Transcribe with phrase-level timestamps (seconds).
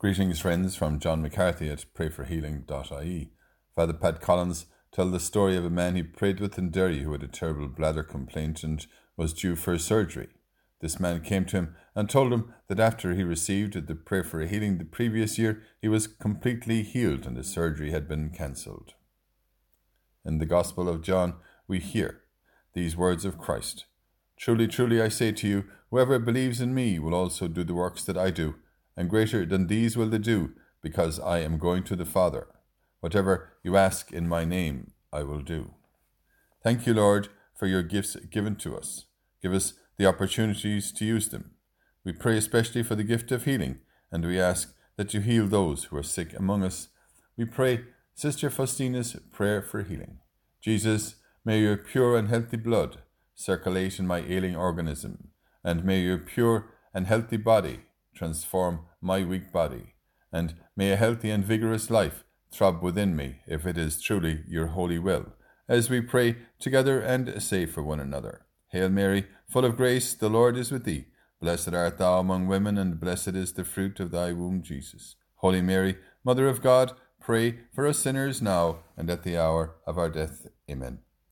[0.00, 3.32] Greetings, friends, from John McCarthy at prayforhealing.ie.
[3.76, 7.12] Father Pat Collins tells the story of a man he prayed with in Derry who
[7.12, 8.86] had a terrible bladder complaint and
[9.18, 10.28] was due for surgery.
[10.80, 14.40] This man came to him and told him that after he received the prayer for
[14.46, 18.94] healing the previous year, he was completely healed and the surgery had been cancelled.
[20.24, 21.34] In the Gospel of John,
[21.68, 22.22] we hear
[22.72, 23.84] these words of Christ
[24.38, 28.02] Truly, truly, I say to you, whoever believes in me will also do the works
[28.04, 28.54] that I do
[29.00, 32.48] and greater than these will they do, because I am going to the Father.
[33.00, 35.72] Whatever you ask in my name, I will do.
[36.62, 37.28] Thank you, Lord,
[37.58, 39.06] for your gifts given to us.
[39.42, 41.52] Give us the opportunities to use them.
[42.04, 43.78] We pray especially for the gift of healing,
[44.12, 46.88] and we ask that you heal those who are sick among us.
[47.38, 50.18] We pray Sister Faustina's prayer for healing.
[50.60, 52.98] Jesus, may your pure and healthy blood
[53.34, 55.28] circulate in my ailing organism,
[55.64, 57.80] and may your pure and healthy body
[58.20, 59.94] transform my weak body,
[60.30, 64.66] and may a healthy and vigorous life throb within me, if it is truly your
[64.66, 65.32] holy will,
[65.70, 68.42] as we pray together and say for one another.
[68.68, 71.06] Hail Mary, full of grace, the Lord is with thee.
[71.40, 75.16] Blessed art thou among women, and blessed is the fruit of thy womb, Jesus.
[75.36, 79.96] Holy Mary, Mother of God, pray for us sinners now and at the hour of
[79.96, 80.46] our death.
[80.70, 80.98] Amen.